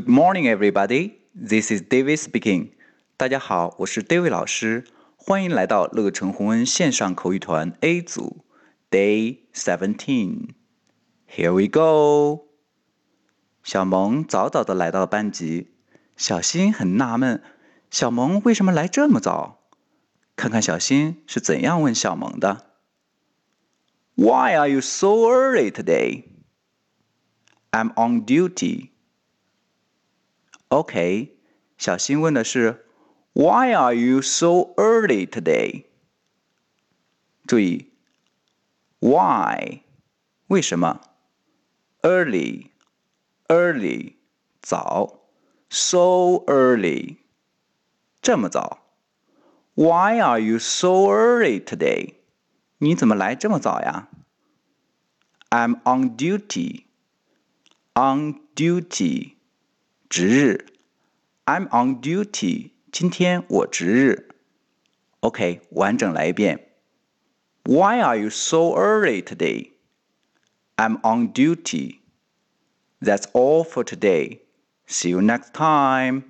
[0.00, 1.18] Good morning, everybody.
[1.34, 2.72] This is David speaking.
[3.16, 4.84] 大家好，我是 David 老师，
[5.16, 8.44] 欢迎来到乐成宏恩线上口语团 A 组
[8.90, 10.50] Day Seventeen.
[11.28, 12.46] Here we go.
[13.62, 15.72] 小萌早早的来到了班级，
[16.16, 17.42] 小新很纳闷，
[17.90, 19.62] 小萌为什么来这么早？
[20.36, 22.72] 看看小新是怎样问小萌的。
[24.14, 26.24] Why are you so early today?
[27.70, 28.89] I'm on duty.
[30.70, 31.36] OK，
[31.78, 32.86] 小新问的是
[33.32, 35.84] Why are you so early today？
[37.46, 37.92] 注意，
[38.98, 39.82] Why
[40.48, 41.00] 为什么？
[42.02, 44.14] Early，early
[44.60, 45.20] 早，
[45.68, 47.18] so early
[48.20, 48.82] 这么早。
[49.74, 52.14] Why are you so early today？
[52.78, 54.08] 你怎么来这么早呀？
[55.50, 59.36] I'm on duty。On duty，
[60.10, 60.66] 值日。
[61.50, 62.72] I'm on duty。
[62.90, 64.28] 今天我值日。
[65.20, 66.68] OK，完整来一遍。
[67.64, 69.72] Why are you so early today?
[70.76, 72.00] I'm on duty.
[73.00, 74.40] That's all for today.
[74.86, 76.24] See you next time.